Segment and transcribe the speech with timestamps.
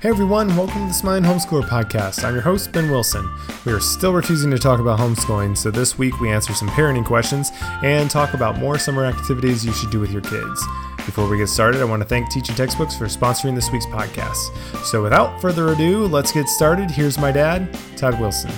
[0.00, 2.22] Hey everyone, welcome to the Smiling Homeschooler podcast.
[2.22, 3.28] I'm your host, Ben Wilson.
[3.66, 7.04] We are still refusing to talk about homeschooling, so this week we answer some parenting
[7.04, 7.50] questions
[7.82, 10.64] and talk about more summer activities you should do with your kids.
[10.98, 14.84] Before we get started, I want to thank Teaching Textbooks for sponsoring this week's podcast.
[14.84, 16.92] So without further ado, let's get started.
[16.92, 18.52] Here's my dad, Todd Wilson.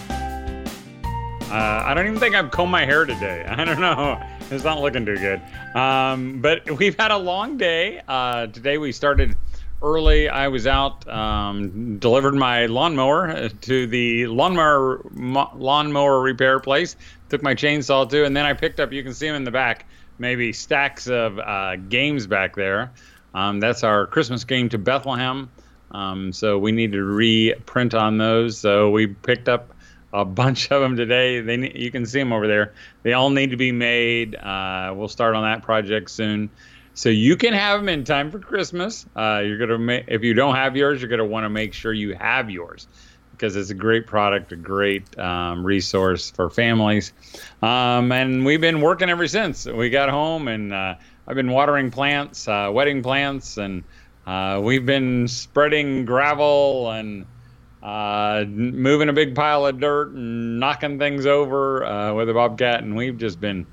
[1.51, 3.47] Uh, I don't even think I've combed my hair today.
[3.48, 4.23] I don't know.
[4.51, 5.41] It's not looking too good.
[5.75, 8.02] Um, but we've had a long day.
[8.07, 9.34] Uh, today we started
[9.83, 10.29] early.
[10.29, 16.97] I was out, um, delivered my lawnmower to the lawnmower lawnmower repair place.
[17.29, 18.93] Took my chainsaw too, and then I picked up.
[18.93, 19.87] You can see them in the back.
[20.19, 22.93] Maybe stacks of uh, games back there.
[23.34, 25.51] Um, that's our Christmas game to Bethlehem.
[25.91, 28.59] Um, so we need to reprint on those.
[28.59, 29.75] So we picked up
[30.12, 31.41] a bunch of them today.
[31.41, 32.75] They you can see them over there.
[33.03, 34.34] They all need to be made.
[34.34, 36.51] Uh, we'll start on that project soon.
[36.94, 39.06] So you can have them in time for Christmas.
[39.16, 42.14] Uh, you're gonna if you don't have yours, you're gonna want to make sure you
[42.14, 42.88] have yours
[43.41, 47.14] because it's a great product, a great um, resource for families.
[47.62, 50.96] Um, and we've been working ever since we got home, and uh,
[51.27, 53.84] I've been watering plants, uh, wetting plants, and
[54.27, 57.24] uh, we've been spreading gravel and
[57.83, 62.83] uh, moving a big pile of dirt and knocking things over uh, with a bobcat,
[62.83, 63.66] and we've just been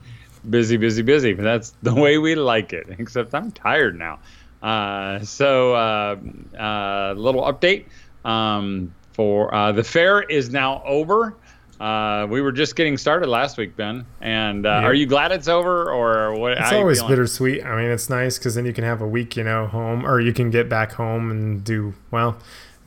[0.50, 1.34] busy, busy, busy.
[1.34, 2.88] But that's the way we like it.
[3.00, 4.20] Except I'm tired now.
[4.62, 6.18] Uh, so, a
[6.58, 7.86] uh, uh, little update
[8.26, 11.36] um, for uh, the fair is now over.
[11.80, 14.04] Uh, we were just getting started last week, Ben.
[14.20, 14.84] And uh, yeah.
[14.84, 16.54] are you glad it's over, or what?
[16.54, 17.64] It's always bittersweet.
[17.64, 20.20] I mean, it's nice because then you can have a week, you know, home, or
[20.20, 22.38] you can get back home and do well.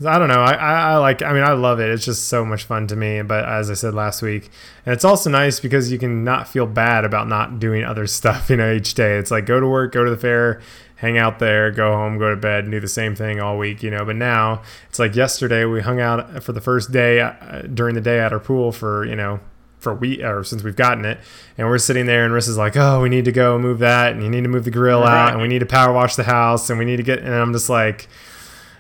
[0.05, 0.41] I don't know.
[0.41, 1.23] I, I, I, like.
[1.23, 1.91] I mean, I love it.
[1.91, 3.21] It's just so much fun to me.
[3.23, 4.51] But as I said last week,
[4.87, 8.49] and it's also nice because you can not feel bad about not doing other stuff.
[8.49, 10.63] You know, each day it's like go to work, go to the fair,
[10.97, 13.83] hang out there, go home, go to bed, and do the same thing all week.
[13.83, 14.05] You know.
[14.05, 18.01] But now it's like yesterday we hung out for the first day uh, during the
[18.01, 19.41] day at our pool for you know
[19.81, 21.19] for we or since we've gotten it
[21.57, 24.13] and we're sitting there and Riss is like oh we need to go move that
[24.13, 26.25] and you need to move the grill out and we need to power wash the
[26.25, 28.07] house and we need to get and I'm just like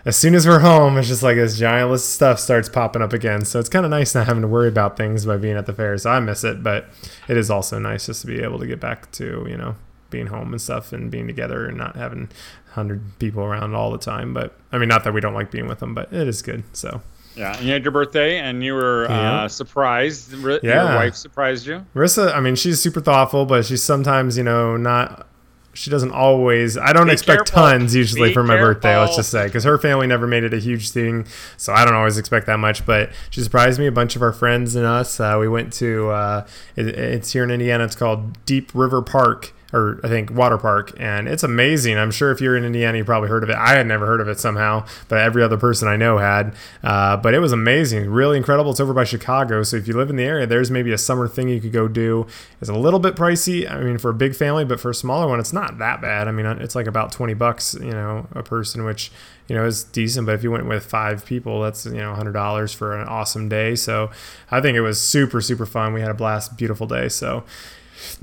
[0.04, 3.02] as soon as we're home, it's just like this giant list of stuff starts popping
[3.02, 3.44] up again.
[3.44, 5.72] So it's kind of nice not having to worry about things by being at the
[5.72, 5.96] fair.
[5.98, 6.88] So I miss it, but
[7.28, 9.76] it is also nice just to be able to get back to, you know,
[10.08, 12.28] being home and stuff and being together and not having
[12.66, 14.32] 100 people around all the time.
[14.32, 16.64] But I mean, not that we don't like being with them, but it is good.
[16.72, 17.02] So.
[17.36, 19.42] Yeah, and you had your birthday, and you were yeah.
[19.42, 20.34] uh, surprised.
[20.44, 20.88] R- yeah.
[20.88, 21.86] Your wife surprised you.
[21.94, 25.28] Marissa, I mean, she's super thoughtful, but she's sometimes, you know, not
[25.72, 27.68] she doesn't always i don't Be expect careful.
[27.70, 28.74] tons usually Be for my careful.
[28.74, 31.26] birthday let's just say because her family never made it a huge thing
[31.56, 34.32] so i don't always expect that much but she surprised me a bunch of our
[34.32, 38.44] friends and us uh, we went to uh, it, it's here in indiana it's called
[38.46, 41.98] deep river park or I think water park, and it's amazing.
[41.98, 43.56] I'm sure if you're in Indiana, you probably heard of it.
[43.56, 46.54] I had never heard of it somehow, but every other person I know had.
[46.82, 48.70] Uh, but it was amazing, really incredible.
[48.72, 51.28] It's over by Chicago, so if you live in the area, there's maybe a summer
[51.28, 52.26] thing you could go do.
[52.60, 53.70] It's a little bit pricey.
[53.70, 56.28] I mean, for a big family, but for a smaller one, it's not that bad.
[56.28, 59.10] I mean, it's like about 20 bucks, you know, a person, which
[59.50, 60.26] you know is decent.
[60.26, 63.74] But if you went with five people, that's you know $100 for an awesome day.
[63.74, 64.10] So
[64.50, 65.92] I think it was super super fun.
[65.92, 67.08] We had a blast, beautiful day.
[67.08, 67.44] So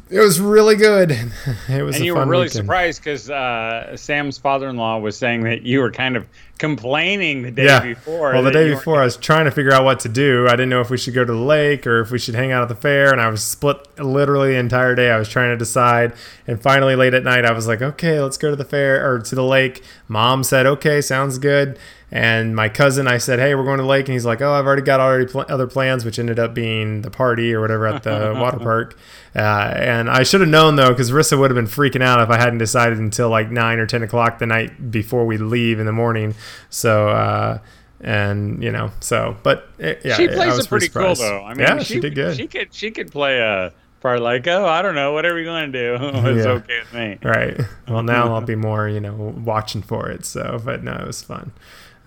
[0.09, 1.11] it was really good.
[1.69, 1.97] It was.
[1.97, 2.65] And you were really weekend.
[2.65, 6.25] surprised because uh, Sam's father-in-law was saying that you were kind of
[6.57, 7.79] complaining the day yeah.
[7.81, 8.31] before.
[8.31, 10.47] Well, the day before, I was trying to figure out what to do.
[10.47, 12.51] I didn't know if we should go to the lake or if we should hang
[12.51, 15.11] out at the fair, and I was split literally the entire day.
[15.11, 16.13] I was trying to decide,
[16.47, 19.19] and finally, late at night, I was like, "Okay, let's go to the fair or
[19.19, 21.77] to the lake." Mom said, "Okay, sounds good."
[22.09, 24.53] And my cousin, I said, "Hey, we're going to the lake," and he's like, "Oh,
[24.53, 27.85] I've already got already pl- other plans," which ended up being the party or whatever
[27.85, 28.97] at the water park.
[29.35, 32.29] Uh, and I should have known though, because Rissa would have been freaking out if
[32.29, 35.85] I hadn't decided until like nine or ten o'clock the night before we leave in
[35.85, 36.35] the morning.
[36.69, 37.09] So.
[37.09, 37.59] Uh,
[38.00, 41.44] and you know, so but it, yeah, she plays it pretty cool though.
[41.44, 42.38] I mean, yeah, she, she did good.
[42.38, 45.72] She could she could play a part like, oh, I don't know, whatever you're going
[45.72, 45.97] to do,
[46.29, 46.52] it's yeah.
[46.52, 47.17] okay with me.
[47.23, 47.59] Right.
[47.87, 50.26] Well, now I'll be more, you know, watching for it.
[50.26, 51.52] So, but no, it was fun.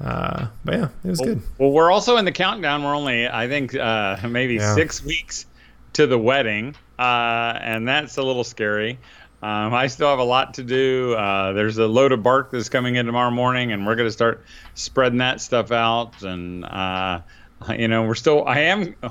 [0.00, 1.43] Uh, but yeah, it was well, good.
[1.58, 2.82] Well, we're also in the countdown.
[2.82, 4.75] We're only, I think, uh, maybe yeah.
[4.75, 5.47] six weeks
[5.94, 8.99] to the wedding, uh, and that's a little scary.
[9.43, 11.14] Um, I still have a lot to do.
[11.14, 14.12] Uh, there's a load of bark that's coming in tomorrow morning, and we're going to
[14.12, 14.44] start
[14.75, 16.23] spreading that stuff out.
[16.23, 17.20] And uh,
[17.70, 18.47] you know, we're still.
[18.47, 18.94] I am.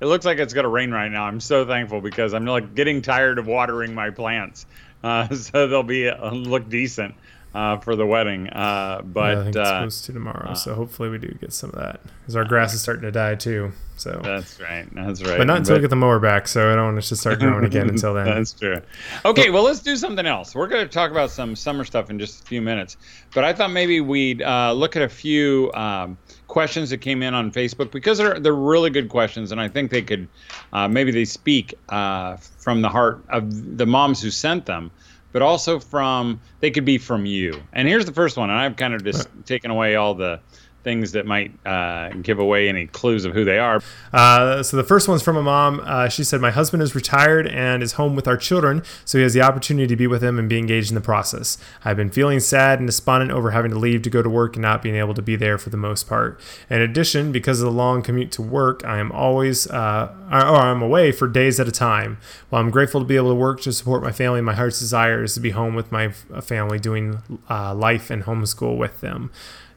[0.00, 1.24] It looks like it's going to rain right now.
[1.24, 4.66] I'm so thankful because I'm like getting tired of watering my plants,
[5.02, 7.14] uh, so they'll be uh, look decent.
[7.54, 8.48] Uh, for the wedding.
[8.48, 11.52] Uh, but Yeah, I think it's uh, supposed to tomorrow, so hopefully we do get
[11.52, 13.72] some of that because our grass is starting to die too.
[13.96, 14.86] So, that's right.
[14.92, 15.38] That's right.
[15.38, 16.48] but not until we get the mower back.
[16.48, 18.26] So I don't want it to start growing again until then.
[18.34, 18.82] That's true.
[19.24, 20.52] Okay, well, let's do something else.
[20.54, 22.96] We're going to talk about some summer stuff in just a few minutes.
[23.34, 26.18] But I thought maybe we'd uh, look at a few um,
[26.48, 29.92] questions that came in on Facebook because they're, they're really good questions, and I think
[29.92, 30.26] they could
[30.72, 34.90] uh, maybe they speak uh, from the heart of the moms who sent them.
[35.34, 37.60] But also from they could be from you.
[37.72, 40.38] And here's the first one, and I've kind of just taken away all the
[40.84, 43.80] things that might uh, give away any clues of who they are.
[44.12, 45.80] Uh, so the first one's from a mom.
[45.82, 49.22] Uh, she said, "My husband is retired and is home with our children, so he
[49.22, 51.58] has the opportunity to be with them and be engaged in the process.
[51.84, 54.62] I've been feeling sad and despondent over having to leave to go to work and
[54.62, 56.38] not being able to be there for the most part.
[56.70, 60.82] In addition, because of the long commute to work, I am always uh, or I'm
[60.82, 62.18] away for days at a time.
[62.50, 65.22] While I'm grateful to be able to work to support my family, my heart's desire
[65.22, 69.30] is to be home with my family, doing uh, life and homeschool with them."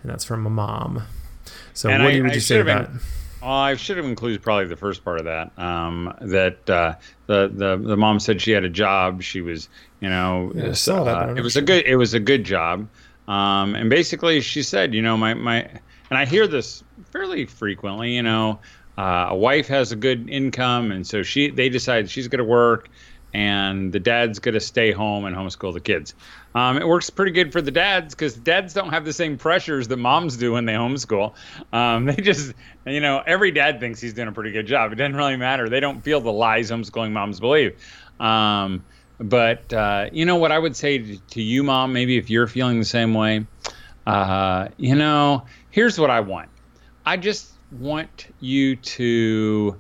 [0.04, 1.04] And that's from a mom.
[1.74, 2.78] So And what I- do you, would I say about?
[2.86, 3.02] should have that?
[3.44, 5.52] Oh, I should have included probably the first part of that.
[5.60, 6.96] Um, that uh,
[7.28, 9.22] the the the mom said she had a job.
[9.22, 12.20] She was, you know, Yeah, saw that, uh, it was a good it was a
[12.20, 12.88] good job.
[13.28, 15.62] Um, and basically, she said, you know, my my,
[16.10, 18.16] and I hear this fairly frequently.
[18.16, 18.60] You know,
[18.98, 22.44] uh, a wife has a good income, and so she they decide she's going to
[22.44, 22.90] work,
[23.36, 26.16] and the dad's going to stay home and homeschool the kids.
[26.58, 29.90] Um, it works pretty good for the dads because dads don't have the same pressures
[29.90, 31.36] that moms do when they homeschool.
[31.72, 32.52] Um, they just,
[32.84, 34.92] you know, every dad thinks he's doing a pretty good job.
[34.92, 35.70] It doesn't really matter.
[35.70, 37.80] They don't feel the lies homeschooling moms believe.
[38.20, 38.84] Um,
[39.20, 42.80] but uh, you know what I would say to, you, mom, maybe if you're feeling
[42.80, 43.46] the same way,
[44.08, 46.50] uh, you know, here's what I want.
[47.06, 49.80] I just want you to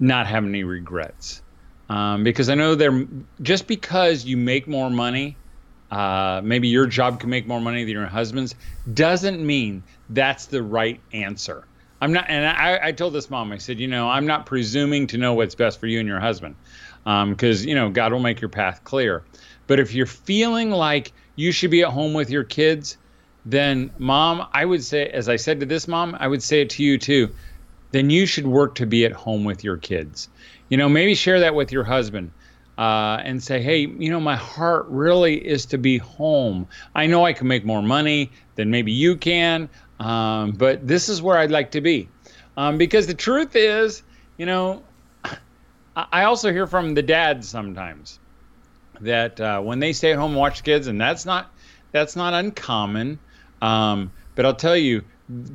[0.00, 1.42] not have any regrets.
[1.90, 3.06] Um, because I know there,
[3.42, 5.36] just because you make more money,
[5.90, 8.54] uh, maybe your job can make more money than your husband's,
[8.94, 11.64] doesn't mean that's the right answer.
[12.00, 15.08] I'm not, and I, I told this mom, I said, you know, I'm not presuming
[15.08, 16.54] to know what's best for you and your husband,
[17.04, 19.24] because you know God will make your path clear.
[19.66, 22.96] But if you're feeling like you should be at home with your kids,
[23.44, 26.70] then mom, I would say, as I said to this mom, I would say it
[26.70, 27.30] to you too.
[27.90, 30.28] Then you should work to be at home with your kids.
[30.68, 32.30] You know, maybe share that with your husband.
[32.78, 36.68] Uh, and say, hey, you know, my heart really is to be home.
[36.94, 41.20] I know I can make more money than maybe you can, um, but this is
[41.20, 42.08] where I'd like to be.
[42.56, 44.04] Um, because the truth is,
[44.36, 44.84] you know,
[45.96, 48.20] I also hear from the dads sometimes
[49.00, 51.50] that uh, when they stay at home and watch kids, and that's not
[51.90, 53.18] that's not uncommon.
[53.60, 55.02] Um, but I'll tell you,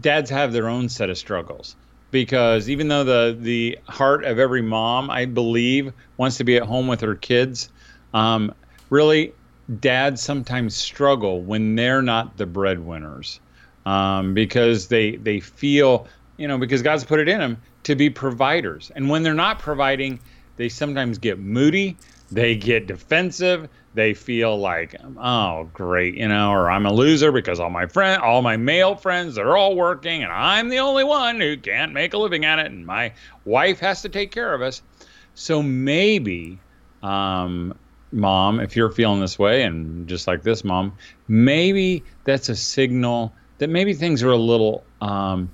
[0.01, 1.77] dads have their own set of struggles
[2.13, 6.63] because even though the the heart of every mom, I believe, wants to be at
[6.63, 7.69] home with her kids,
[8.13, 8.53] um,
[8.89, 9.33] really,
[9.81, 13.41] dads sometimes struggle when they're not the breadwinners
[13.85, 16.07] um, because they they feel
[16.37, 19.57] you know because God's put it in them to be providers, and when they're not
[19.57, 20.19] providing,
[20.55, 21.97] they sometimes get moody,
[22.33, 27.59] they get defensive, they feel like oh great you know or i'm a loser because
[27.59, 31.39] all my friend all my male friends they're all working and i'm the only one
[31.39, 33.13] who can't make a living at it and my
[33.45, 34.81] wife has to take care of us.
[35.35, 36.59] So maybe
[37.01, 37.73] um,
[38.11, 40.93] mom if you're feeling this way and just like this mom
[41.27, 45.51] maybe that's a signal that maybe things are a little um,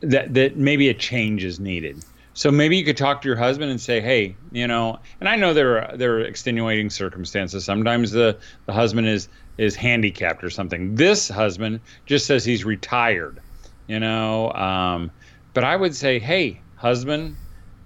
[0.00, 2.02] that that maybe a change is needed
[2.38, 5.34] so maybe you could talk to your husband and say, "Hey, you know," and I
[5.34, 7.64] know there are there are extenuating circumstances.
[7.64, 10.94] Sometimes the the husband is is handicapped or something.
[10.94, 13.40] This husband just says he's retired,
[13.88, 14.52] you know.
[14.52, 15.10] Um,
[15.52, 17.34] but I would say, "Hey, husband,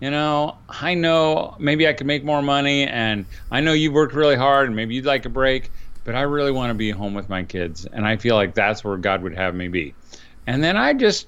[0.01, 4.13] you know, I know maybe I could make more money, and I know you've worked
[4.13, 5.71] really hard, and maybe you'd like a break,
[6.05, 8.85] but I really want to be home with my kids, and I feel like that's
[8.85, 9.95] where God would have me be."
[10.47, 11.27] And then I just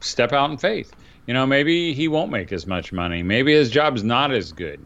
[0.00, 0.94] step out in faith
[1.28, 3.22] you know, maybe he won't make as much money.
[3.22, 4.84] Maybe his job's not as good.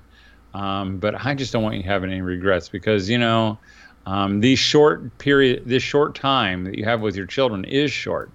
[0.54, 3.60] Um, but I just don't want you having any regrets because, you know,
[4.06, 8.28] um, these short period, this short time that you have with your children is short.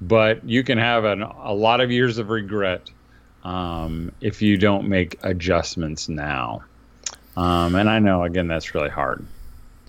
[0.00, 2.90] But you can have an, a lot of years of regret
[3.44, 6.64] um, if you don't make adjustments now.
[7.36, 9.24] Um, and I know, again, that's really hard.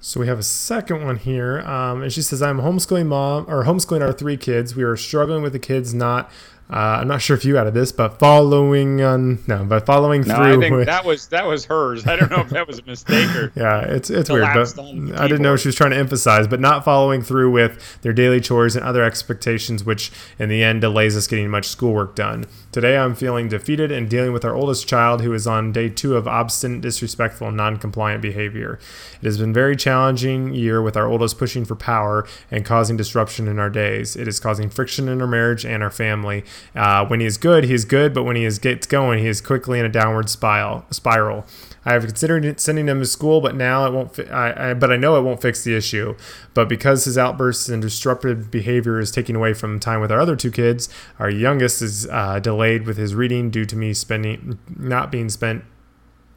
[0.02, 3.64] So we have a second one here, um, and she says, "I'm homeschooling mom or
[3.64, 4.76] homeschooling our three kids.
[4.76, 6.30] We are struggling with the kids not.
[6.68, 10.36] Uh, I'm not sure if you added this, but following on no, but following No,
[10.36, 10.58] through.
[10.58, 12.08] I think with, that was that was hers.
[12.08, 14.80] I don't know if that was a mistake or yeah, it's it's weird, but collapsed
[14.80, 18.02] on the I didn't know she was trying to emphasize, but not following through with
[18.02, 22.16] their daily chores and other expectations, which in the end delays us getting much schoolwork
[22.16, 22.48] done.
[22.72, 26.16] Today I'm feeling defeated and dealing with our oldest child who is on day two
[26.18, 28.80] of obstinate, disrespectful, and non-compliant behavior.
[29.22, 32.98] It has been a very challenging year with our oldest pushing for power and causing
[32.98, 34.16] disruption in our days.
[34.16, 36.44] It is causing friction in our marriage and our family.
[36.76, 39.28] Uh, when he is good, he is good, but when he is gets going, he
[39.28, 41.46] is quickly in a downward spiral.
[41.88, 44.16] I have considered sending him to school, but now it won't.
[44.16, 46.16] Fi- I, I, but I know it won't fix the issue.
[46.56, 50.36] But because his outbursts and disruptive behavior is taking away from time with our other
[50.36, 55.12] two kids, our youngest is uh, delayed with his reading due to me spending not
[55.12, 55.64] being spent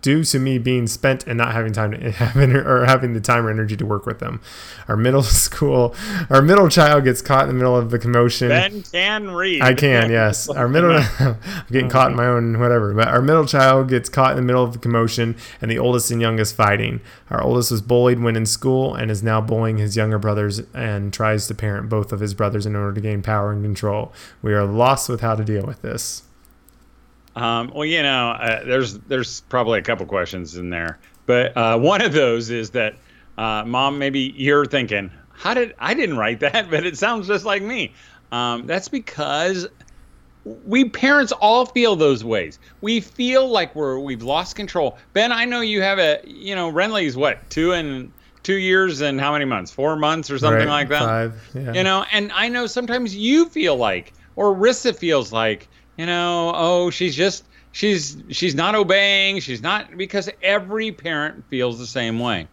[0.01, 3.47] due to me being spent and not having time to have or having the time
[3.47, 4.41] or energy to work with them.
[4.87, 5.95] Our middle school,
[6.31, 8.49] our middle child gets caught in the middle of the commotion.
[8.49, 9.63] Ben can read.
[9.63, 10.49] I can, yes.
[10.49, 11.37] Our middle, I'm
[11.71, 12.95] getting caught in my own whatever.
[12.95, 16.11] But our middle child gets caught in the middle of the commotion, and the oldest
[16.11, 17.01] and youngest fighting.
[17.31, 21.13] Our oldest was bullied when in school and is now bullying his younger brothers and
[21.13, 24.13] tries to parent both of his brothers in order to gain power and control.
[24.43, 26.23] We are lost with how to deal with this.
[27.39, 31.79] Um, well, you know, uh, there's there's probably a couple questions in there, but uh,
[31.79, 32.95] one of those is that,
[33.37, 37.45] uh, mom, maybe you're thinking, how did I didn't write that, but it sounds just
[37.45, 37.93] like me.
[38.33, 39.69] Um, that's because
[40.67, 42.59] we parents all feel those ways.
[42.81, 44.99] We feel like we're we've lost control.
[45.13, 49.21] Ben, I know you have a, you know, Renly's what two and two years and
[49.21, 49.71] how many months?
[49.71, 51.01] Four months or something Right, like that.
[51.01, 51.51] Five.
[51.55, 51.73] Yeah.
[51.73, 55.69] You know, and I know sometimes you feel like, or Rissa feels like,
[55.99, 59.41] you know, oh, she's just she's she's not obeying.
[59.41, 62.49] She's not because every parent feels the same way.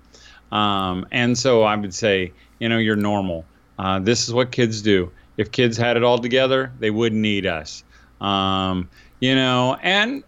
[0.52, 3.46] Um, and so I would say, you know, you're normal.
[3.80, 5.12] Uh, this is what kids do.
[5.38, 7.84] If kids had it all together, they wouldn't need us.
[8.22, 10.24] Um, you know, and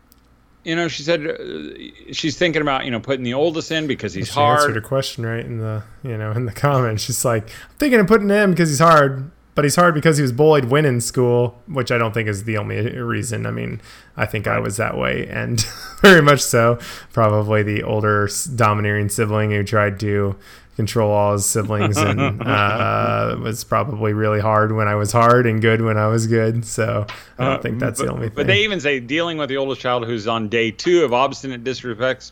[0.64, 4.14] you know, she said uh, she's thinking about you know putting the oldest in because
[4.14, 4.60] he's she hard.
[4.60, 7.04] answered a question right in the you know in the comments.
[7.04, 10.22] She's like, I'm thinking of putting him because he's hard, but he's hard because he
[10.22, 13.48] was bullied when in school, which I don't think is the only reason.
[13.48, 13.82] I mean,
[14.16, 15.66] I think I was that way, and
[16.04, 16.78] very much so.
[17.12, 20.36] Probably the older domineering sibling who tried to
[20.76, 25.60] control all his siblings and uh, was probably really hard when I was hard and
[25.60, 26.64] good when I was good.
[26.64, 27.08] So
[27.40, 28.36] I don't think that's Uh, but, the only thing.
[28.36, 31.64] But they even say dealing with the oldest child who's on day two of obstinate,
[31.64, 32.32] disrespect,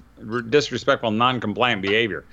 [0.51, 2.23] disrespectful, non-compliant behavior.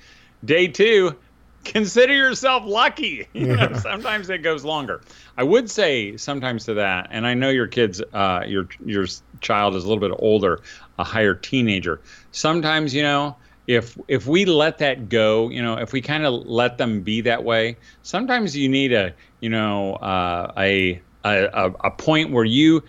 [0.45, 1.15] Day two,
[1.63, 3.27] consider yourself lucky.
[3.33, 5.01] You know, sometimes it goes longer.
[5.37, 9.05] I would say sometimes to that, and I know your kids, uh, your your
[9.41, 10.61] child is a little bit older,
[10.97, 11.99] a higher teenager.
[12.31, 13.35] Sometimes, you know,
[13.67, 17.21] if if we let that go, you know, if we kind of let them be
[17.21, 22.45] that way, sometimes you need a, you know, uh, a, a a a point where
[22.45, 22.83] you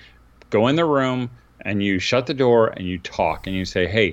[0.50, 3.87] go in the room and you shut the door and you talk and you say,
[3.87, 4.07] hey,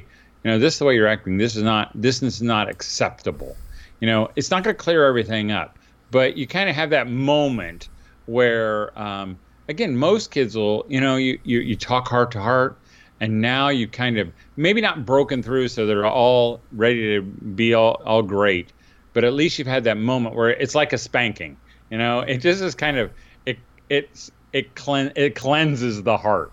[0.43, 1.37] you know, this is the way you're acting.
[1.37, 3.55] This is not this is not acceptable.
[4.01, 5.77] You know, it's not going to clear everything up,
[6.09, 7.87] but you kind of have that moment
[8.25, 9.37] where, um,
[9.69, 12.77] again, most kids will, you know, you, you you talk heart to heart,
[13.19, 17.75] and now you kind of maybe not broken through, so they're all ready to be
[17.75, 18.73] all all great,
[19.13, 21.55] but at least you've had that moment where it's like a spanking.
[21.91, 23.11] You know, it just is kind of
[23.45, 26.51] it it's it clean it cleanses the heart.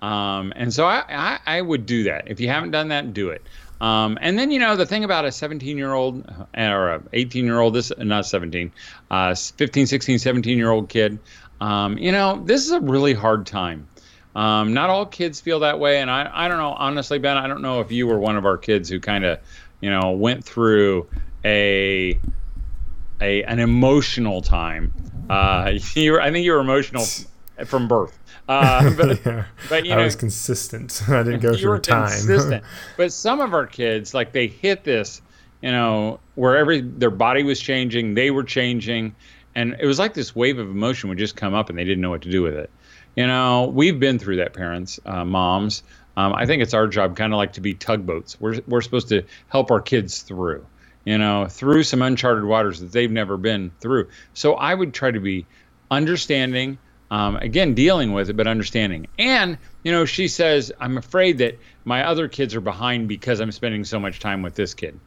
[0.00, 2.28] Um, and so I, I, I would do that.
[2.28, 3.40] If you haven't done that, do it.
[3.84, 6.24] Um, and then, you know, the thing about a 17 year old
[6.56, 8.72] or a 18 year old, this, not 17,
[9.10, 11.18] uh, 15, 16, 17 year old kid,
[11.60, 13.86] um, you know, this is a really hard time.
[14.34, 16.00] Um, not all kids feel that way.
[16.00, 18.46] And I, I don't know, honestly, Ben, I don't know if you were one of
[18.46, 19.38] our kids who kind of,
[19.82, 21.06] you know, went through
[21.44, 22.18] a,
[23.20, 24.94] a, an emotional time.
[25.28, 27.04] Uh, you were, I think you were emotional
[27.66, 28.18] from birth.
[28.48, 29.44] Uh, but, yeah.
[29.68, 31.02] but you I know, was consistent.
[31.08, 32.08] I didn't go you through were time.
[32.08, 32.64] consistent.
[32.96, 35.22] but some of our kids, like they hit this,
[35.62, 39.14] you know, where every their body was changing, they were changing,
[39.54, 42.00] and it was like this wave of emotion would just come up, and they didn't
[42.02, 42.70] know what to do with it.
[43.16, 45.82] You know, we've been through that, parents, uh, moms.
[46.16, 48.40] Um, I think it's our job, kind of like to be tugboats.
[48.40, 50.66] We're we're supposed to help our kids through,
[51.04, 54.08] you know, through some uncharted waters that they've never been through.
[54.34, 55.46] So I would try to be
[55.90, 56.78] understanding
[57.10, 61.58] um, again dealing with it but understanding and you know she says i'm afraid that
[61.84, 64.98] my other kids are behind because i'm spending so much time with this kid.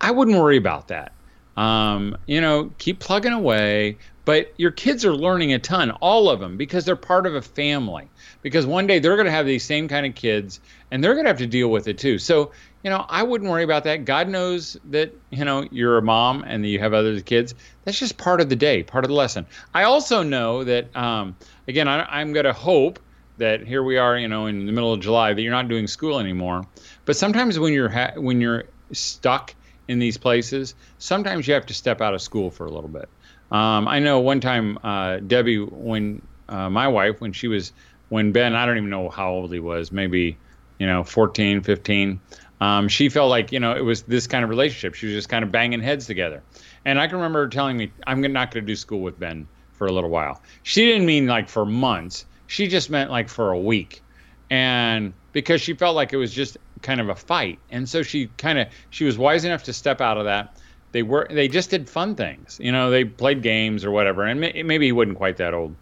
[0.00, 1.12] I wouldn't worry about that.
[1.56, 6.40] Um, you know keep plugging away but your kids are learning a ton all of
[6.40, 8.08] them because they're part of a family.
[8.40, 11.24] Because one day they're going to have these same kind of kids and they're going
[11.24, 12.18] to have to deal with it too.
[12.18, 14.04] So you know i wouldn't worry about that.
[14.04, 17.54] God knows that you know you're a mom and that you have other kids.
[17.84, 19.46] That's just part of the day part of the lesson.
[19.74, 21.36] I also know that um,
[21.68, 22.98] again I, i'm going to hope
[23.38, 25.86] that here we are you know in the middle of july that you're not doing
[25.86, 26.62] school anymore.
[27.04, 29.54] But sometimes when you're ha- when you're stuck
[29.88, 33.08] in these places sometimes you have to step out of school for a little bit.
[33.50, 37.72] Um, i know one time uh, debbie when uh, my wife when she was
[38.12, 40.38] when Ben, I don't even know how old he was, maybe,
[40.78, 42.20] you know, 14, 15,
[42.62, 44.94] um, she felt like, you know, it was this kind of relationship.
[44.94, 46.44] She was just kind of banging heads together.
[46.84, 49.48] And I can remember her telling me, I'm not going to do school with Ben
[49.72, 50.40] for a little while.
[50.62, 52.24] She didn't mean like for months.
[52.46, 54.00] She just meant like for a week.
[54.48, 57.58] And because she felt like it was just kind of a fight.
[57.68, 60.56] And so she kind of she was wise enough to step out of that.
[60.92, 62.60] They were they just did fun things.
[62.62, 64.22] You know, they played games or whatever.
[64.22, 65.74] And maybe he wasn't quite that old.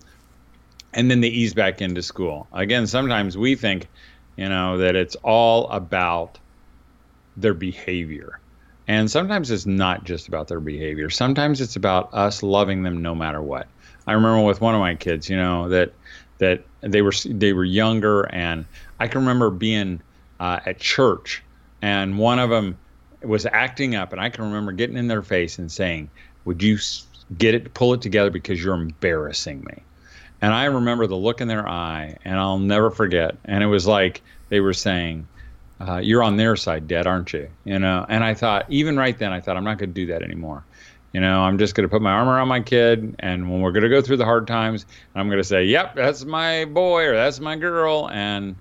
[0.95, 2.49] And then they eased back into school.
[2.55, 3.87] Again, sometimes we think,
[4.39, 6.39] you know, that it's all about
[7.37, 8.41] their behavior.
[8.89, 11.11] And sometimes it's not just about their behavior.
[11.11, 13.69] Sometimes it's about us loving them no matter what.
[14.07, 15.93] I remember with one of my kids, you know, that
[16.39, 18.65] that they were they were younger, and
[18.99, 20.01] I can remember being
[20.41, 21.43] uh, at church,
[21.83, 22.79] and one of them
[23.23, 26.11] was acting up, and I can remember getting in their face and saying,
[26.45, 26.79] "Would you
[27.37, 29.83] get it, pull it together, because you're embarrassing me."
[30.43, 33.37] And I remember the look in their eye, and I'll never forget.
[33.45, 35.29] And it was like they were saying,
[35.81, 38.07] uh, "You're on their side, Dad, aren't you?" You know.
[38.09, 40.65] And I thought, even right then, I thought, I'm not going to do that anymore.
[41.13, 43.73] You know, I'm just going to put my arm around my kid, and when we're
[43.73, 47.07] going to go through the hard times, I'm going to say, "Yep, that's my boy
[47.07, 48.55] or that's my girl," and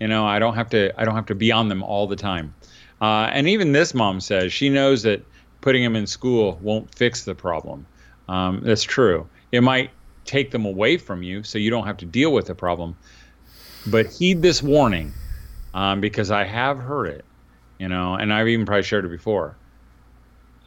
[0.00, 2.16] you know, I don't have to I don't have to be on them all the
[2.16, 2.54] time.
[3.00, 5.22] Uh, and even this mom says she knows that
[5.60, 7.86] putting them in school won't fix the problem.
[8.28, 9.28] Um, that's true.
[9.52, 9.90] It might
[10.24, 12.96] take them away from you, so you don't have to deal with the problem.
[13.86, 15.12] But heed this warning,
[15.76, 17.24] um, because I have heard it,
[17.78, 19.56] you know, and I've even probably shared it before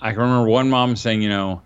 [0.01, 1.61] I can remember one mom saying, you know,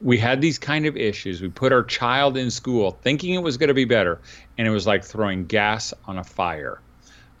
[0.00, 1.42] we had these kind of issues.
[1.42, 4.20] We put our child in school thinking it was going to be better,
[4.56, 6.80] and it was like throwing gas on a fire.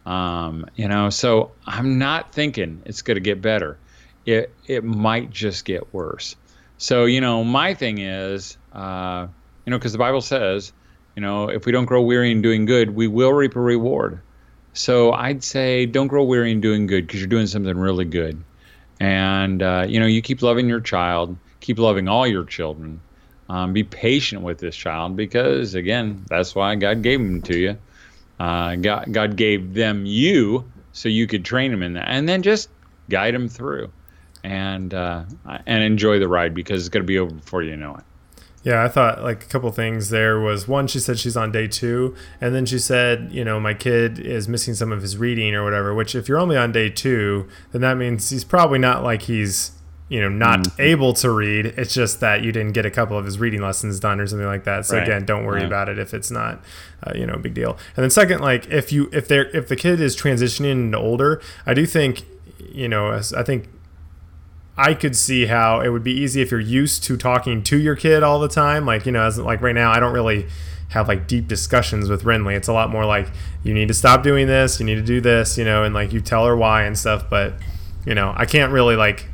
[0.04, 3.78] Um, you know, so I'm not thinking it's going to get better.
[4.26, 6.36] It it might just get worse.
[6.78, 9.28] So you know, my thing is, uh,
[9.64, 10.72] you know, because the Bible says,
[11.16, 14.20] you know, if we don't grow weary in doing good, we will reap a reward.
[14.78, 18.40] So I'd say don't grow weary in doing good because you're doing something really good.
[19.00, 23.00] And uh, you know you keep loving your child keep loving all your children
[23.48, 27.78] um, be patient with this child because again that's why god gave them to you.
[28.38, 32.42] Uh, god, god gave them you so you could train them in that and then
[32.42, 32.68] just
[33.10, 33.90] guide them through.
[34.44, 35.24] And uh,
[35.66, 38.04] and enjoy the ride because it's going to be over before you know it
[38.64, 41.68] yeah, I thought like a couple things there was one, she said she's on day
[41.68, 42.16] two.
[42.40, 45.64] And then she said, you know, my kid is missing some of his reading or
[45.64, 49.22] whatever, which if you're only on day two, then that means he's probably not like
[49.22, 49.72] he's,
[50.08, 50.82] you know, not mm-hmm.
[50.82, 51.66] able to read.
[51.66, 54.46] It's just that you didn't get a couple of his reading lessons done or something
[54.46, 54.86] like that.
[54.86, 55.04] So right.
[55.04, 55.66] again, don't worry right.
[55.66, 56.60] about it if it's not,
[57.04, 57.78] uh, you know, a big deal.
[57.96, 61.40] And then second, like if you, if they're, if the kid is transitioning into older,
[61.64, 62.24] I do think,
[62.70, 63.68] you know, I think
[64.78, 67.96] I could see how it would be easy if you're used to talking to your
[67.96, 68.86] kid all the time.
[68.86, 70.46] Like, you know, as like right now, I don't really
[70.90, 72.56] have like deep discussions with Renly.
[72.56, 73.28] It's a lot more like
[73.64, 76.12] you need to stop doing this, you need to do this, you know, and like
[76.12, 77.28] you tell her why and stuff.
[77.28, 77.54] But,
[78.06, 79.28] you know, I can't really like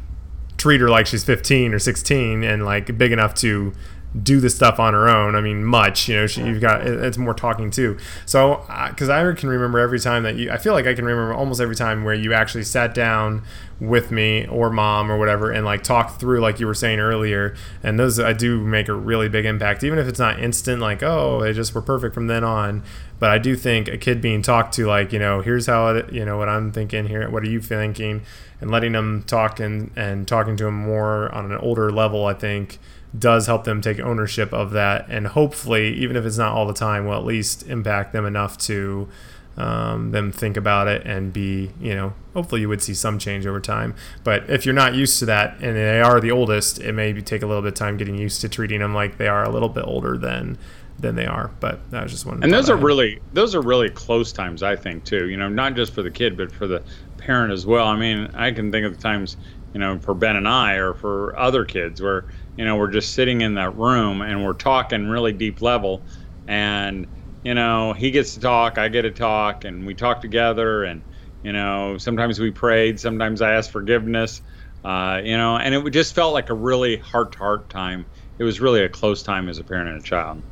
[0.57, 3.75] treat her like she's 15 or 16 and like big enough to
[4.23, 5.35] do the stuff on her own.
[5.35, 6.09] I mean, much.
[6.09, 7.99] You know, she, you've got it's more talking too.
[8.27, 11.35] So, because I can remember every time that you, I feel like I can remember
[11.35, 13.43] almost every time where you actually sat down
[13.81, 17.57] with me or mom or whatever and like talked through, like you were saying earlier.
[17.83, 20.81] And those I do make a really big impact, even if it's not instant.
[20.81, 22.85] Like, oh, they just were perfect from then on.
[23.19, 26.13] But I do think a kid being talked to, like, you know, here's how it,
[26.13, 27.29] you know what I'm thinking here.
[27.31, 28.23] What are you thinking?
[28.61, 32.35] And letting them talk and and talking to them more on an older level, I
[32.35, 32.79] think
[33.17, 36.75] does help them take ownership of that and hopefully even if it's not all the
[36.75, 39.09] time will at least impact them enough to
[39.57, 43.47] um, them think about it and be you know hopefully you would see some change
[43.47, 43.95] over time.
[44.25, 47.43] But if you're not used to that and they are the oldest it may take
[47.43, 49.69] a little bit of time getting used to treating them like they are a little
[49.69, 50.59] bit older than
[50.99, 51.51] than they are.
[51.61, 54.75] But that was just one and those are really those are really close times i
[54.75, 55.29] think too.
[55.29, 56.83] You know not just for the kid but for the
[57.19, 57.87] parent as well.
[57.87, 59.37] I mean i can think of the times
[59.73, 62.25] you know for ben and i or for other kids where
[62.57, 66.07] you know we're just sitting in that room and we're talking really deep level.
[66.47, 67.07] And
[67.43, 70.85] you know he gets to talk i get to talk and we talk together.
[70.85, 71.05] And
[71.43, 74.41] you know sometimes we prayed sometimes i asked forgiveness
[74.85, 78.07] uh, you know and it just felt like a really heart to heart time.
[78.39, 80.45] It was really a close time as a parent and a child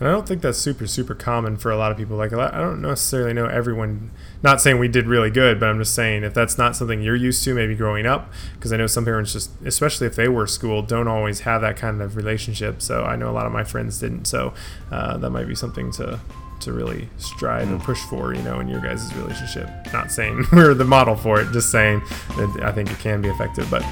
[0.00, 2.16] and I don't think that's super super common for a lot of people.
[2.16, 4.10] Like I don't necessarily know everyone.
[4.42, 7.16] Not saying we did really good, but I'm just saying if that's not something you're
[7.16, 10.46] used to, maybe growing up, because I know some parents just, especially if they were
[10.46, 12.80] schooled, don't always have that kind of relationship.
[12.80, 14.26] So I know a lot of my friends didn't.
[14.26, 14.54] So
[14.92, 16.20] uh, that might be something to
[16.60, 19.68] to really strive and push for, you know, in your guys' relationship.
[19.92, 22.02] Not saying we're the model for it, just saying
[22.36, 23.84] that I think it can be effective, but.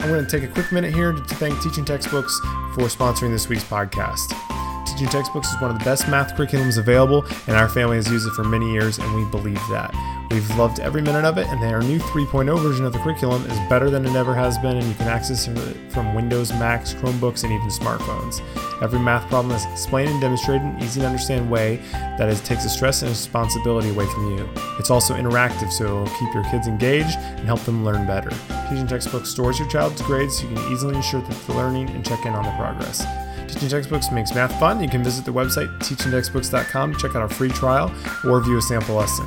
[0.00, 2.38] I'm going to take a quick minute here to thank Teaching Textbooks
[2.72, 4.57] for sponsoring this week's podcast
[4.98, 8.26] Teaching Textbooks is one of the best math curriculums available, and our family has used
[8.26, 9.94] it for many years, and we believe that.
[10.32, 13.56] We've loved every minute of it, and their new 3.0 version of the curriculum is
[13.68, 17.44] better than it ever has been, and you can access it from Windows, Macs, Chromebooks,
[17.44, 18.42] and even smartphones.
[18.82, 22.40] Every math problem is explained and demonstrated in an easy to understand way that is,
[22.40, 24.50] takes the stress and responsibility away from you.
[24.80, 28.30] It's also interactive, so keep your kids engaged and help them learn better.
[28.68, 32.04] Teaching Textbooks stores your child's grades so you can easily ensure that they're learning and
[32.04, 33.06] check in on their progress.
[33.48, 34.82] Teaching Textbooks makes math fun.
[34.82, 37.90] You can visit the website teachingtextbooks.com to check out our free trial
[38.24, 39.26] or view a sample lesson.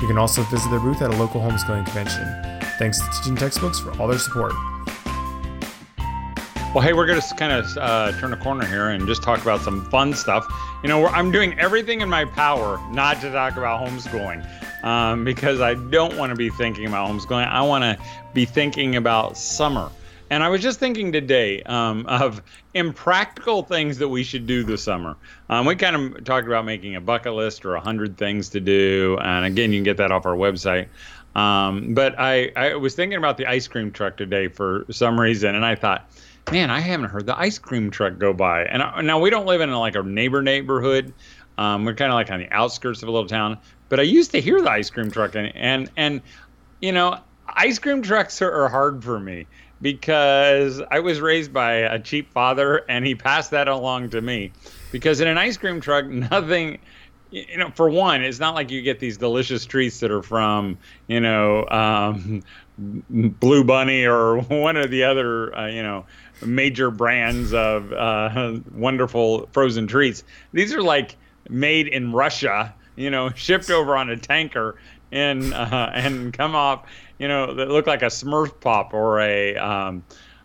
[0.00, 2.24] You can also visit their booth at a local homeschooling convention.
[2.78, 4.52] Thanks to Teaching Textbooks for all their support.
[6.74, 9.40] Well, hey, we're going to kind of uh, turn a corner here and just talk
[9.40, 10.44] about some fun stuff.
[10.82, 14.44] You know, I'm doing everything in my power not to talk about homeschooling
[14.82, 17.46] um, because I don't want to be thinking about homeschooling.
[17.48, 19.88] I want to be thinking about summer.
[20.30, 24.82] And I was just thinking today um, of impractical things that we should do this
[24.82, 25.16] summer.
[25.48, 28.60] Um, we kind of talked about making a bucket list or a hundred things to
[28.60, 30.88] do, and again, you can get that off our website.
[31.34, 35.54] Um, but I, I was thinking about the ice cream truck today for some reason,
[35.54, 36.08] and I thought,
[36.52, 38.64] man, I haven't heard the ice cream truck go by.
[38.64, 41.12] And I, now we don't live in like a neighbor neighborhood.
[41.58, 43.58] Um, we're kind of like on the outskirts of a little town.
[43.88, 46.20] But I used to hear the ice cream truck, and and, and
[46.80, 49.46] you know, ice cream trucks are, are hard for me
[49.80, 54.52] because I was raised by a cheap father, and he passed that along to me.
[54.92, 56.78] Because in an ice cream truck, nothing
[57.34, 60.78] you know, for one, it's not like you get these delicious treats that are from,
[61.08, 62.42] you know, um,
[62.78, 66.06] Blue Bunny or one of the other, uh, you know,
[66.44, 70.22] major brands of uh, wonderful frozen treats.
[70.52, 71.16] These are like
[71.48, 74.76] made in Russia, you know, shipped over on a tanker
[75.10, 76.86] and uh, and come off
[77.18, 80.04] you know, that look like a Smurf pop or a, um,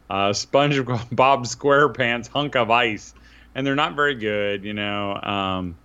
[0.10, 3.13] a SpongeBob SquarePants hunk of ice,
[3.55, 5.75] and they're not very good, you know, um,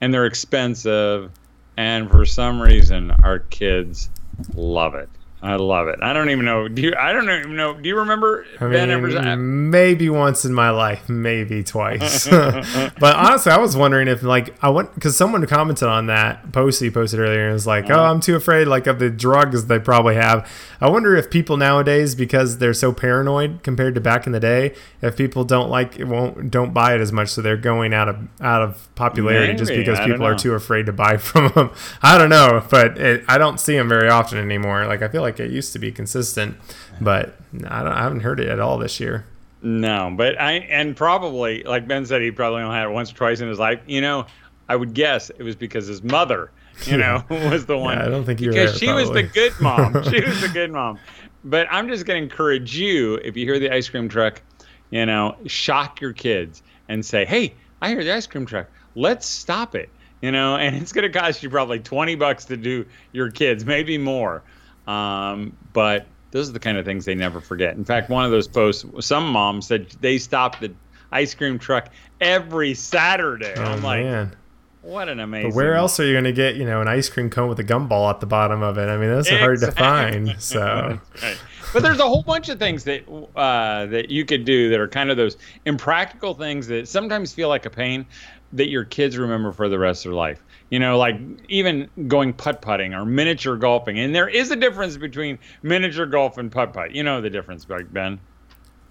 [0.00, 1.30] and they're expensive,
[1.76, 4.10] and for some reason our kids
[4.54, 5.10] love it.
[5.42, 6.00] I love it.
[6.02, 6.68] I don't even know.
[6.68, 6.94] Do you?
[6.98, 7.72] I don't even know.
[7.72, 9.70] Do you remember I Ben mean?
[9.70, 12.28] Maybe once in my life, maybe twice.
[12.28, 16.80] but honestly, I was wondering if like I went because someone commented on that post
[16.80, 18.00] he posted earlier and was like, uh-huh.
[18.00, 20.46] "Oh, I'm too afraid like of the drugs they probably have."
[20.80, 24.74] I wonder if people nowadays, because they're so paranoid compared to back in the day,
[25.02, 28.08] if people don't like it, won't don't buy it as much, so they're going out
[28.08, 29.58] of out of popularity maybe.
[29.58, 31.70] just because people are too afraid to buy from them.
[32.02, 34.86] I don't know, but it, I don't see them very often anymore.
[34.86, 36.56] Like I feel like like it used to be consistent,
[37.00, 39.24] but I, I haven't heard it at all this year.
[39.62, 43.14] No, but I and probably like Ben said, he probably only had it once or
[43.14, 43.80] twice in his life.
[43.86, 44.26] You know,
[44.68, 46.50] I would guess it was because his mother,
[46.86, 47.98] you know, was the one.
[47.98, 49.02] Yeah, I don't think you're because there, she probably.
[49.04, 50.02] was the good mom.
[50.10, 50.98] she was the good mom.
[51.44, 54.42] But I'm just to encourage you if you hear the ice cream truck,
[54.90, 58.66] you know, shock your kids and say, "Hey, I hear the ice cream truck.
[58.94, 59.90] Let's stop it."
[60.22, 63.64] You know, and it's going to cost you probably 20 bucks to do your kids,
[63.64, 64.42] maybe more.
[64.90, 67.76] Um, but those are the kind of things they never forget.
[67.76, 70.72] In fact, one of those posts, some mom said they stopped the
[71.12, 73.54] ice cream truck every Saturday.
[73.56, 74.36] Oh, I'm like, man.
[74.82, 75.50] what an amazing.
[75.50, 77.60] But where else are you going to get, you know, an ice cream cone with
[77.60, 78.88] a gumball at the bottom of it?
[78.88, 80.34] I mean, those are hard to find.
[80.40, 80.98] So.
[81.22, 81.38] right.
[81.72, 84.88] But there's a whole bunch of things that uh, that you could do that are
[84.88, 88.06] kind of those impractical things that sometimes feel like a pain
[88.54, 91.16] that your kids remember for the rest of their life you know, like
[91.48, 93.98] even going putt putting or miniature golfing.
[93.98, 96.94] And there is a difference between miniature golf and putt putt.
[96.94, 98.20] You know the difference, Ben?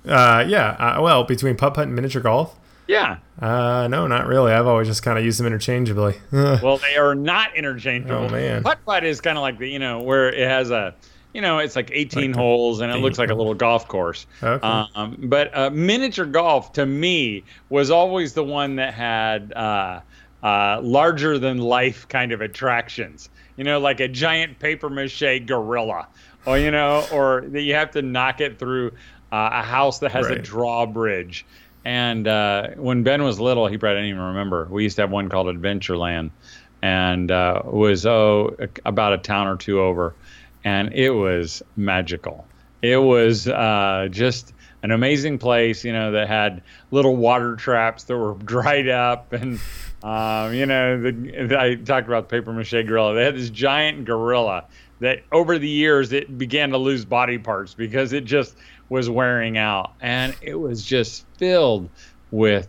[0.06, 0.72] Uh, yeah.
[0.72, 2.60] Uh, well, between putt putt and miniature golf.
[2.88, 3.18] Yeah.
[3.40, 4.52] Uh, no, not really.
[4.52, 6.16] I've always just kind of used them interchangeably.
[6.32, 8.26] well, they are not interchangeable.
[8.26, 8.64] Oh man.
[8.64, 10.96] Putt putt is kind of like the you know where it has a
[11.34, 14.26] you know, it's like 18 like holes and it looks like a little golf course.
[14.42, 14.66] Okay.
[14.66, 20.02] Um, but uh, miniature golf to me was always the one that had uh,
[20.44, 23.30] uh, larger than life kind of attractions.
[23.58, 26.08] You know, like a giant paper mache gorilla,
[26.46, 28.92] or you know, or that you have to knock it through
[29.32, 30.38] uh, a house that has right.
[30.38, 31.46] a drawbridge.
[31.86, 34.68] And uh, when Ben was little, he probably didn't even remember.
[34.70, 36.32] We used to have one called Adventureland,
[36.82, 40.16] and uh, was oh about a town or two over,
[40.64, 42.48] and it was magical.
[42.82, 48.18] It was uh, just an amazing place, you know, that had little water traps that
[48.18, 49.60] were dried up and
[50.04, 53.16] um, you know, the, I talked about the paper mache gorilla.
[53.16, 54.66] They had this giant gorilla
[55.00, 58.56] that over the years it began to lose body parts because it just
[58.90, 61.90] was wearing out, and it was just filled
[62.32, 62.68] with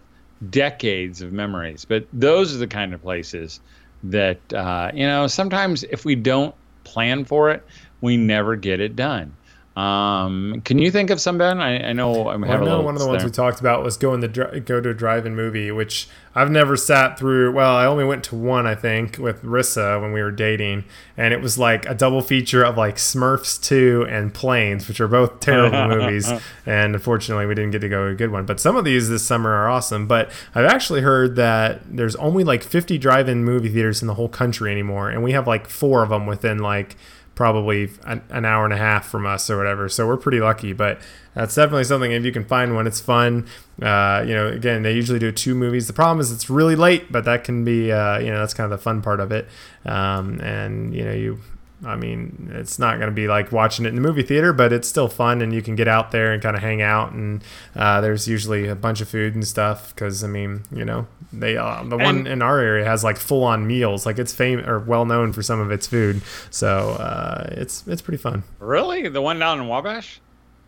[0.48, 1.84] decades of memories.
[1.84, 3.60] But those are the kind of places
[4.04, 5.26] that uh, you know.
[5.26, 7.64] Sometimes if we don't plan for it,
[8.00, 9.34] we never get it done.
[9.80, 11.58] Um, can you think of some Ben?
[11.58, 13.96] I, I know I'm well, I know one of the ones we talked about was
[13.96, 17.52] going to go to a drive-in movie, which I've never sat through.
[17.52, 20.84] Well, I only went to one, I think, with Rissa when we were dating,
[21.16, 25.08] and it was like a double feature of like Smurfs 2 and Planes, which are
[25.08, 26.30] both terrible movies.
[26.66, 28.44] And unfortunately, we didn't get to go to a good one.
[28.44, 30.06] But some of these this summer are awesome.
[30.06, 34.28] But I've actually heard that there's only like 50 drive-in movie theaters in the whole
[34.28, 36.96] country anymore, and we have like four of them within like
[37.40, 39.88] probably an, an, hour and a half from us or whatever.
[39.88, 41.00] So we're pretty lucky, but
[41.32, 42.12] that's definitely something.
[42.12, 43.46] If you can find one, it's fun.
[43.80, 45.86] Uh, you know, again, they usually do two movies.
[45.86, 48.70] The problem is it's really late, but that can be, uh, you know, that's kind
[48.70, 49.48] of the fun part of it.
[49.86, 51.40] Um, and you know, you
[51.84, 54.72] I mean, it's not going to be like watching it in the movie theater, but
[54.72, 57.12] it's still fun, and you can get out there and kind of hang out.
[57.12, 57.42] And
[57.74, 61.56] uh, there's usually a bunch of food and stuff because I mean, you know, they
[61.56, 64.78] uh, the one in our area has like full on meals, like it's famous or
[64.78, 66.22] well known for some of its food.
[66.50, 68.44] So uh, it's it's pretty fun.
[68.58, 70.20] Really, the one down in Wabash?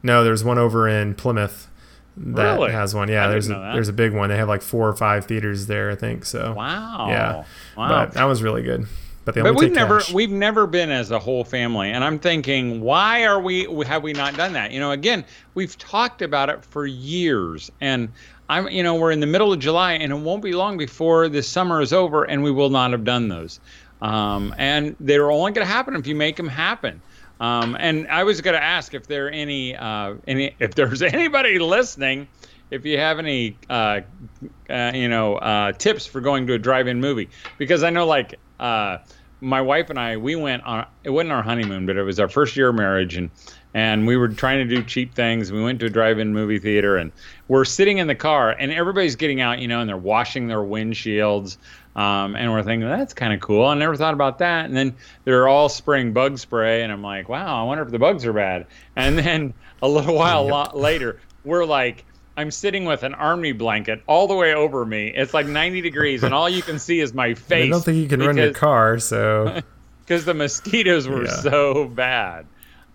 [0.03, 1.69] No, there's one over in Plymouth
[2.17, 2.73] that really?
[2.73, 3.09] has one.
[3.09, 4.29] Yeah, there's a, there's a big one.
[4.29, 6.25] They have like four or five theaters there, I think.
[6.25, 7.45] So wow, yeah,
[7.77, 8.87] wow, but that was really good
[9.25, 10.13] but, but we've never cash.
[10.13, 14.13] we've never been as a whole family and i'm thinking why are we have we
[14.13, 14.73] not done that?
[14.73, 18.11] You know again we've talked about it for years and
[18.49, 21.29] i'm you know we're in the middle of july and it won't be long before
[21.29, 23.61] this summer is over and we will not have done those.
[24.01, 27.01] Um, and they're only going to happen if you make them happen.
[27.39, 31.59] Um, and i was going to ask if there any uh, any if there's anybody
[31.59, 32.27] listening
[32.73, 34.01] if you have any uh,
[34.71, 37.29] uh, you know uh, tips for going to a drive-in movie.
[37.59, 38.99] Because i know like uh,
[39.41, 40.87] my wife and I, we went on.
[41.03, 43.29] It wasn't our honeymoon, but it was our first year of marriage, and
[43.75, 45.51] and we were trying to do cheap things.
[45.51, 47.11] We went to a drive-in movie theater, and
[47.49, 50.59] we're sitting in the car, and everybody's getting out, you know, and they're washing their
[50.59, 51.57] windshields.
[51.97, 53.67] Um, and we're thinking that's kind of cool.
[53.67, 54.65] I never thought about that.
[54.65, 54.95] And then
[55.25, 58.33] they're all spraying bug spray, and I'm like, wow, I wonder if the bugs are
[58.33, 58.67] bad.
[58.97, 60.75] And then a little while yep.
[60.75, 62.05] later, we're like
[62.37, 65.13] I'm sitting with an army blanket all the way over me.
[65.15, 67.67] It's like 90 degrees, and all you can see is my face.
[67.67, 69.61] I don't think you can because, run your car, so
[70.01, 71.41] because the mosquitoes were yeah.
[71.41, 72.47] so bad.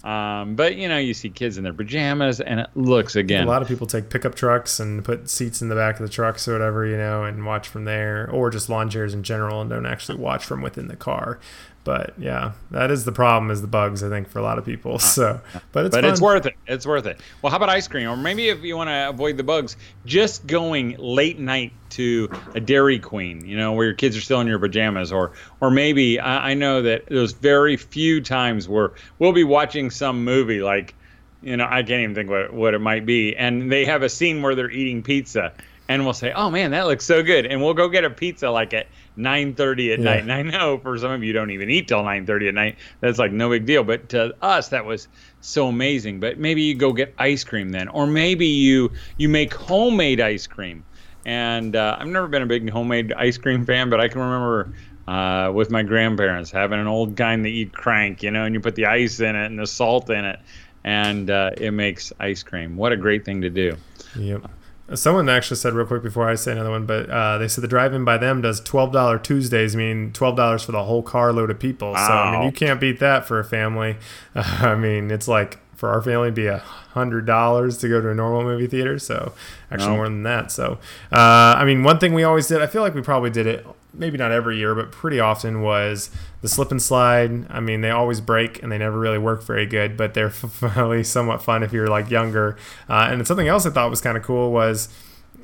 [0.03, 3.43] Um, but you know, you see kids in their pajamas, and it looks again.
[3.43, 6.11] A lot of people take pickup trucks and put seats in the back of the
[6.11, 9.59] trucks or whatever, you know, and watch from there, or just lawn chairs in general,
[9.59, 11.39] and don't actually watch from within the car.
[11.87, 14.03] But yeah, that is the problem is the bugs.
[14.03, 14.99] I think for a lot of people.
[15.07, 15.39] So,
[15.71, 16.11] but it's but fun.
[16.11, 16.55] it's worth it.
[16.67, 17.21] It's worth it.
[17.41, 18.09] Well, how about ice cream?
[18.09, 22.59] Or maybe if you want to avoid the bugs, just going late night to a
[22.59, 23.45] Dairy Queen.
[23.45, 26.53] You know, where your kids are still in your pajamas, or or maybe I, I
[26.55, 30.93] know that there's very few times where we'll be watching some movie like
[31.41, 33.35] you know, I can't even think what, what it might be.
[33.35, 35.53] And they have a scene where they're eating pizza.
[35.87, 37.45] And we'll say, oh man, that looks so good.
[37.45, 40.05] And we'll go get a pizza like at 9:30 at yeah.
[40.05, 40.21] night.
[40.21, 42.75] And I know for some of you don't even eat till 9:30 at night.
[42.99, 45.07] That's like no big deal, but to us that was
[45.41, 46.19] so amazing.
[46.19, 50.47] But maybe you go get ice cream then, or maybe you you make homemade ice
[50.47, 50.83] cream.
[51.25, 54.71] And uh, I've never been a big homemade ice cream fan, but I can remember
[55.07, 58.61] uh, with my grandparents having an old kind that eat crank, you know, and you
[58.61, 60.39] put the ice in it and the salt in it,
[60.83, 62.77] and uh, it makes ice cream.
[62.77, 63.75] What a great thing to do!
[64.17, 64.49] Yep.
[64.93, 67.67] Someone actually said real quick before I say another one, but uh, they said the
[67.67, 71.59] drive-in by them does twelve dollar Tuesdays, mean twelve dollars for the whole carload of
[71.59, 71.91] people.
[71.91, 72.07] Wow.
[72.07, 73.97] So I mean, you can't beat that for a family.
[74.33, 78.09] Uh, I mean, it's like for our family, be a hundred dollars to go to
[78.09, 78.97] a normal movie theater.
[78.97, 79.33] So
[79.69, 79.95] actually no.
[79.95, 80.51] more than that.
[80.51, 80.79] So
[81.11, 83.65] uh, I mean, one thing we always did, I feel like we probably did it
[83.97, 86.09] maybe not every year, but pretty often was
[86.41, 87.49] the slip and slide.
[87.49, 91.03] I mean, they always break and they never really work very good, but they're finally
[91.03, 92.57] somewhat fun if you're like younger.
[92.89, 94.89] Uh, and something else I thought was kind of cool was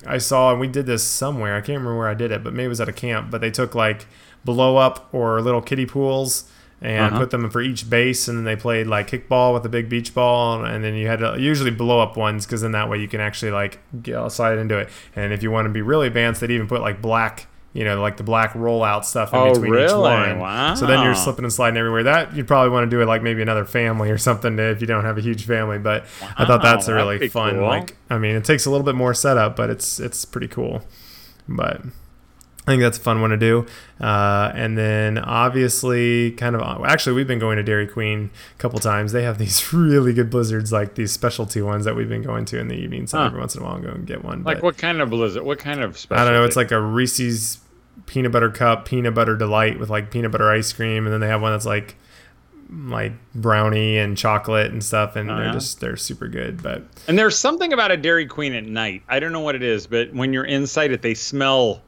[0.05, 1.55] I saw, and we did this somewhere.
[1.55, 3.31] I can't remember where I did it, but maybe it was at a camp.
[3.31, 4.05] But they took like
[4.43, 6.49] blow up or little kiddie pools
[6.83, 7.19] and uh-huh.
[7.19, 10.13] put them for each base and then they played like kickball with a big beach
[10.13, 13.07] ball and then you had to usually blow up ones because then that way you
[13.07, 16.41] can actually like get, slide into it and if you want to be really advanced
[16.41, 19.71] they'd even put like black you know, like the black rollout stuff in oh, between
[19.71, 19.85] really?
[19.85, 20.39] each one.
[20.39, 20.75] Wow.
[20.75, 22.03] So then you're slipping and sliding everywhere.
[22.03, 24.87] That you'd probably want to do it like maybe another family or something if you
[24.87, 25.79] don't have a huge family.
[25.79, 27.55] But wow, I thought that's a really fun.
[27.55, 27.65] Cool.
[27.65, 30.83] Like, I mean, it takes a little bit more setup, but it's it's pretty cool.
[31.49, 31.81] But
[32.65, 33.65] I think that's a fun one to do.
[33.99, 38.79] Uh, and then obviously, kind of actually, we've been going to Dairy Queen a couple
[38.79, 39.11] times.
[39.11, 42.59] They have these really good blizzards, like these specialty ones that we've been going to
[42.59, 43.07] in the evening.
[43.07, 43.25] So huh.
[43.25, 44.43] every once in a while, I'll go and get one.
[44.43, 45.43] Like but, what kind of blizzard?
[45.43, 46.21] What kind of specialty?
[46.21, 46.45] I don't know.
[46.45, 47.59] It's like a Reese's
[48.05, 51.27] peanut butter cup, peanut butter delight with like peanut butter ice cream, and then they
[51.27, 51.97] have one that's like
[52.71, 56.63] like brownie and chocolate and stuff, and oh, they're just they're super good.
[56.63, 59.03] But and there's something about a Dairy Queen at night.
[59.09, 61.81] I don't know what it is, but when you're inside it, they smell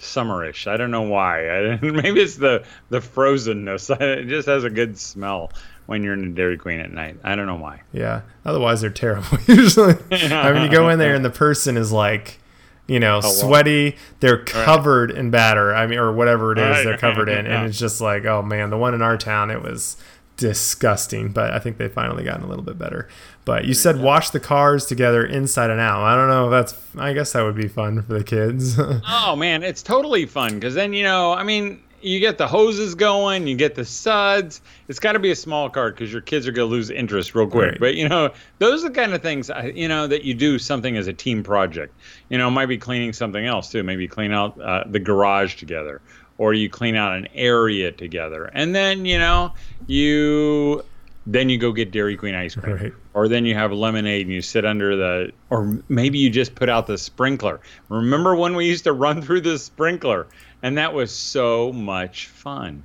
[0.00, 0.66] summerish.
[0.66, 1.78] I don't know why.
[1.82, 3.94] maybe it's the the frozenness.
[4.00, 5.50] It just has a good smell
[5.86, 7.16] when you're in a Dairy Queen at night.
[7.24, 7.82] I don't know why.
[7.92, 8.22] Yeah.
[8.44, 9.94] Otherwise, they're terrible usually.
[10.10, 12.38] I mean, you go in there and the person is like,
[12.86, 13.34] you know, Oh, wow.
[13.34, 13.96] sweaty.
[14.20, 15.74] They're covered in batter.
[15.74, 16.84] I mean, or whatever it is Right.
[16.84, 17.60] they're covered in, Yeah.
[17.60, 19.96] and it's just like, oh man, the one in our town, it was
[20.36, 21.28] disgusting.
[21.30, 23.08] But I think they've finally gotten a little bit better.
[23.44, 26.02] But you said wash the cars together inside and out.
[26.02, 26.80] I don't know if that's.
[26.98, 28.78] I guess that would be fun for the kids.
[29.06, 32.94] Oh man, it's totally fun because then you know, I mean, you get the hoses
[32.94, 34.60] going, you get the suds.
[34.88, 37.46] It's got to be a small car because your kids are gonna lose interest real
[37.46, 37.72] quick.
[37.72, 37.80] Right.
[37.80, 40.58] But you know, those are the kind of things I- you know that you do
[40.58, 41.94] something as a team project.
[42.28, 43.82] You know, might be cleaning something else too.
[43.82, 46.00] Maybe clean out uh, the garage together,
[46.38, 49.52] or you clean out an area together, and then you know
[49.86, 50.82] you.
[51.26, 52.76] Then you go get Dairy Queen ice cream.
[52.76, 52.92] Right.
[53.14, 56.68] or then you have lemonade and you sit under the or maybe you just put
[56.68, 57.60] out the sprinkler.
[57.88, 60.26] Remember when we used to run through the sprinkler?
[60.62, 62.84] And that was so much fun.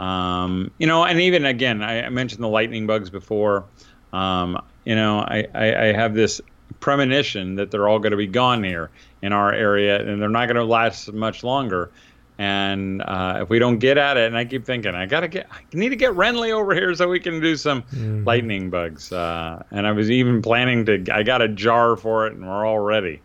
[0.00, 3.66] Um, you know and even again I, I mentioned the lightning bugs before.
[4.12, 6.40] Um, you know I, I, I have this
[6.80, 8.90] premonition that they're all going to be gone here
[9.22, 11.90] in our area and they're not going to last much longer
[12.38, 15.46] and uh, if we don't get at it, and I keep thinking, I gotta get,
[15.50, 17.82] I need to get Renly over here so we can do some
[18.24, 19.12] lightning bugs.
[19.12, 22.66] Uh, and I was even planning to, I got a jar for it, and we're
[22.66, 23.22] all ready.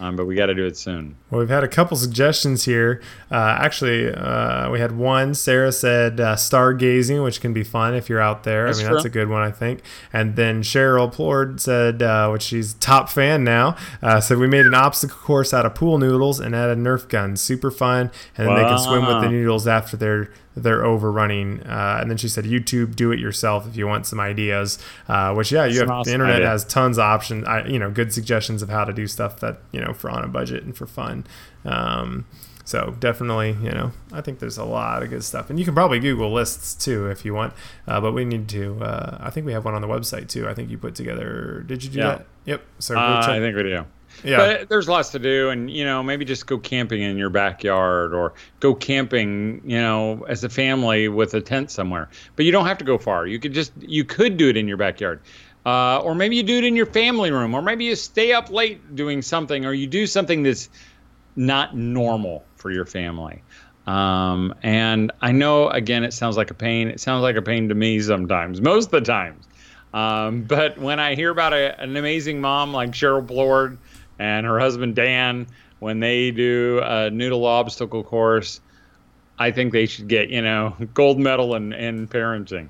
[0.00, 1.16] Um, but we got to do it soon.
[1.30, 3.02] Well, we've had a couple suggestions here.
[3.30, 5.34] Uh, actually, uh, we had one.
[5.34, 8.64] Sarah said uh, stargazing, which can be fun if you're out there.
[8.64, 9.82] That's I mean, that's a good one, I think.
[10.10, 14.64] And then Cheryl Plord said, uh, which she's top fan now, uh, said we made
[14.64, 17.42] an obstacle course out of pool noodles and added Nerf guns.
[17.42, 20.30] Super fun, and then they can swim with the noodles after they're
[20.62, 21.62] they're overrunning.
[21.62, 24.78] Uh, and then she said, YouTube, do it yourself if you want some ideas.
[25.08, 26.48] Uh, which yeah, you That's have awesome the internet idea.
[26.48, 27.46] has tons of options.
[27.46, 30.24] I, you know, good suggestions of how to do stuff that you know for on
[30.24, 31.24] a budget and for fun.
[31.64, 32.26] Um,
[32.64, 35.74] so definitely, you know, I think there's a lot of good stuff, and you can
[35.74, 37.52] probably Google lists too if you want.
[37.88, 38.78] Uh, but we need to.
[38.80, 40.48] Uh, I think we have one on the website too.
[40.48, 41.64] I think you put together.
[41.66, 42.04] Did you do Yeah.
[42.08, 42.26] that?
[42.44, 42.62] Yep.
[42.78, 43.22] So Uh.
[43.26, 43.84] I think we do.
[44.24, 44.36] Yeah.
[44.36, 48.14] But there's lots to do, and you know, maybe just go camping in your backyard,
[48.14, 52.08] or go camping, you know, as a family with a tent somewhere.
[52.36, 53.26] But you don't have to go far.
[53.26, 55.20] You could just, you could do it in your backyard,
[55.66, 58.50] uh, or maybe you do it in your family room, or maybe you stay up
[58.50, 60.68] late doing something, or you do something that's
[61.36, 63.42] not normal for your family.
[63.86, 66.88] Um, and I know, again, it sounds like a pain.
[66.88, 69.46] It sounds like a pain to me sometimes, most of the times.
[69.92, 73.78] Um, but when I hear about a, an amazing mom like Cheryl Plord
[74.20, 75.46] and her husband Dan,
[75.78, 78.60] when they do a noodle obstacle course,
[79.38, 82.68] I think they should get, you know, gold medal in, in parenting.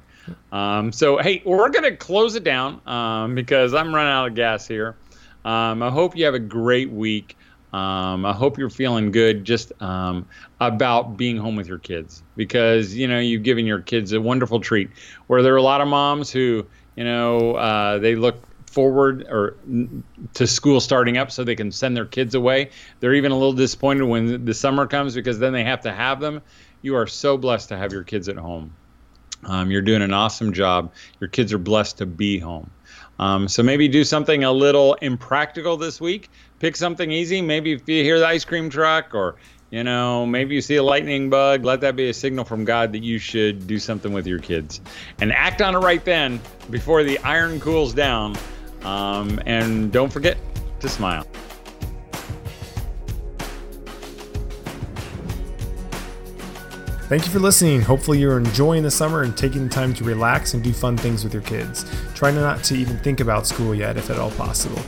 [0.53, 4.35] Um, so, hey, we're going to close it down um, because I'm running out of
[4.37, 4.97] gas here.
[5.45, 7.37] Um, I hope you have a great week.
[7.73, 10.29] Um, I hope you're feeling good just um,
[10.61, 14.61] about being home with your kids because, you know, you've given your kids a wonderful
[14.61, 14.91] treat.
[15.27, 19.57] Where there are a lot of moms who, you know, uh, they look forward or
[20.35, 22.71] to school starting up so they can send their kids away.
[23.01, 26.21] They're even a little disappointed when the summer comes because then they have to have
[26.21, 26.41] them.
[26.81, 28.75] You are so blessed to have your kids at home.
[29.45, 30.93] Um, you're doing an awesome job.
[31.19, 32.71] Your kids are blessed to be home.
[33.19, 36.31] Um, so maybe do something a little impractical this week.
[36.61, 37.43] Pick something easy.
[37.43, 39.37] Maybe if you hear the ice cream truck or
[39.71, 42.93] you know, maybe you see a lightning bug, let that be a signal from God
[42.93, 44.81] that you should do something with your kids.
[45.21, 48.37] And act on it right then before the iron cools down.
[48.83, 50.39] Um, and don't forget
[50.81, 51.27] to smile.
[57.11, 57.81] Thank you for listening.
[57.81, 61.25] Hopefully, you're enjoying the summer and taking the time to relax and do fun things
[61.25, 61.85] with your kids.
[62.15, 64.81] Try not to even think about school yet, if at all possible.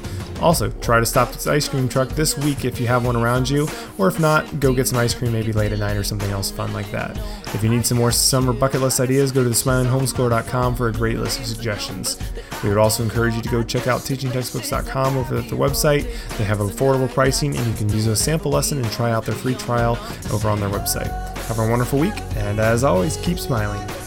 [0.42, 3.48] Also, try to stop this ice cream truck this week if you have one around
[3.48, 6.30] you, or if not, go get some ice cream maybe late at night or something
[6.32, 7.16] else fun like that.
[7.54, 11.18] If you need some more summer bucket list ideas, go to thesmilinghomeschooler.com for a great
[11.18, 12.18] list of suggestions.
[12.64, 16.04] We would also encourage you to go check out teachingtextbooks.com over at the website.
[16.38, 19.36] They have affordable pricing, and you can use a sample lesson and try out their
[19.36, 19.96] free trial
[20.32, 21.10] over on their website.
[21.46, 24.01] Have a wonderful week, and as always, keep smiling.